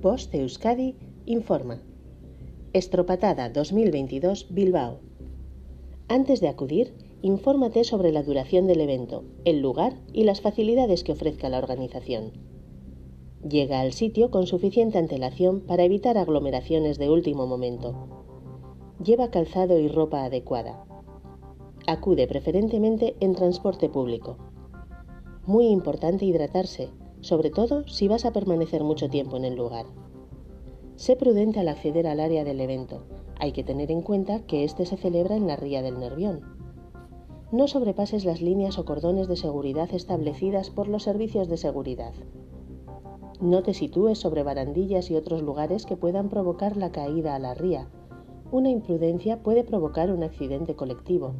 Bosch 0.00 0.30
de 0.30 0.40
Euskadi 0.40 0.96
informa. 1.26 1.82
Estropatada 2.72 3.50
2022 3.50 4.46
Bilbao. 4.48 5.00
Antes 6.08 6.40
de 6.40 6.48
acudir, 6.48 6.94
infórmate 7.20 7.84
sobre 7.84 8.10
la 8.10 8.22
duración 8.22 8.66
del 8.66 8.80
evento, 8.80 9.24
el 9.44 9.60
lugar 9.60 9.92
y 10.14 10.24
las 10.24 10.40
facilidades 10.40 11.04
que 11.04 11.12
ofrezca 11.12 11.50
la 11.50 11.58
organización. 11.58 12.32
Llega 13.46 13.80
al 13.80 13.92
sitio 13.92 14.30
con 14.30 14.46
suficiente 14.46 14.96
antelación 14.96 15.60
para 15.60 15.84
evitar 15.84 16.16
aglomeraciones 16.16 16.96
de 16.96 17.10
último 17.10 17.46
momento. 17.46 17.94
Lleva 19.04 19.30
calzado 19.30 19.78
y 19.78 19.88
ropa 19.88 20.24
adecuada. 20.24 20.86
Acude 21.86 22.26
preferentemente 22.26 23.14
en 23.20 23.34
transporte 23.34 23.90
público. 23.90 24.38
Muy 25.44 25.66
importante 25.66 26.24
hidratarse, 26.24 26.88
sobre 27.22 27.50
todo 27.50 27.86
si 27.86 28.08
vas 28.08 28.24
a 28.24 28.32
permanecer 28.32 28.82
mucho 28.82 29.08
tiempo 29.08 29.36
en 29.36 29.44
el 29.44 29.54
lugar. 29.54 29.86
Sé 30.96 31.16
prudente 31.16 31.60
al 31.60 31.68
acceder 31.68 32.06
al 32.06 32.20
área 32.20 32.44
del 32.44 32.60
evento. 32.60 33.04
Hay 33.38 33.52
que 33.52 33.64
tener 33.64 33.90
en 33.90 34.02
cuenta 34.02 34.40
que 34.40 34.64
este 34.64 34.84
se 34.86 34.96
celebra 34.96 35.36
en 35.36 35.46
la 35.46 35.56
ría 35.56 35.82
del 35.82 35.98
Nervión. 35.98 36.40
No 37.52 37.68
sobrepases 37.68 38.24
las 38.24 38.42
líneas 38.42 38.78
o 38.78 38.84
cordones 38.84 39.28
de 39.28 39.36
seguridad 39.36 39.88
establecidas 39.94 40.70
por 40.70 40.88
los 40.88 41.04
servicios 41.04 41.48
de 41.48 41.56
seguridad. 41.56 42.12
No 43.40 43.62
te 43.62 43.72
sitúes 43.72 44.18
sobre 44.18 44.42
barandillas 44.42 45.10
y 45.10 45.16
otros 45.16 45.42
lugares 45.42 45.86
que 45.86 45.96
puedan 45.96 46.28
provocar 46.28 46.76
la 46.76 46.92
caída 46.92 47.34
a 47.34 47.38
la 47.38 47.54
ría. 47.54 47.88
Una 48.50 48.70
imprudencia 48.70 49.42
puede 49.42 49.64
provocar 49.64 50.10
un 50.12 50.22
accidente 50.22 50.74
colectivo. 50.74 51.34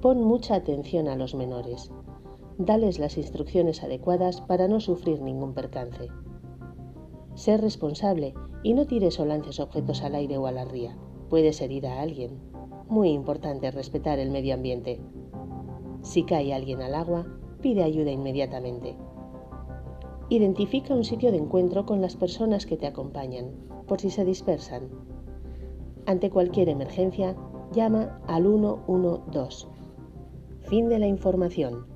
Pon 0.00 0.22
mucha 0.22 0.54
atención 0.54 1.08
a 1.08 1.16
los 1.16 1.34
menores 1.34 1.90
dales 2.58 2.98
las 2.98 3.18
instrucciones 3.18 3.82
adecuadas 3.82 4.40
para 4.40 4.68
no 4.68 4.80
sufrir 4.80 5.20
ningún 5.20 5.52
percance. 5.52 6.08
Sé 7.34 7.58
responsable 7.58 8.34
y 8.62 8.72
no 8.72 8.86
tires 8.86 9.20
o 9.20 9.26
lances 9.26 9.60
objetos 9.60 10.02
al 10.02 10.14
aire 10.14 10.38
o 10.38 10.46
a 10.46 10.52
la 10.52 10.64
ría. 10.64 10.96
Puedes 11.28 11.60
herir 11.60 11.86
a 11.86 12.00
alguien. 12.00 12.40
Muy 12.88 13.10
importante 13.10 13.70
respetar 13.70 14.18
el 14.18 14.30
medio 14.30 14.54
ambiente. 14.54 15.00
Si 16.00 16.22
cae 16.22 16.54
alguien 16.54 16.80
al 16.80 16.94
agua, 16.94 17.26
pide 17.60 17.82
ayuda 17.82 18.10
inmediatamente. 18.10 18.96
Identifica 20.28 20.94
un 20.94 21.04
sitio 21.04 21.30
de 21.30 21.38
encuentro 21.38 21.84
con 21.84 22.00
las 22.00 22.16
personas 22.16 22.64
que 22.64 22.76
te 22.76 22.86
acompañan, 22.86 23.50
por 23.86 24.00
si 24.00 24.10
se 24.10 24.24
dispersan. 24.24 24.88
Ante 26.06 26.30
cualquier 26.30 26.68
emergencia, 26.68 27.36
llama 27.72 28.20
al 28.26 28.44
112. 28.44 29.66
Fin 30.62 30.88
de 30.88 30.98
la 30.98 31.06
información. 31.06 31.95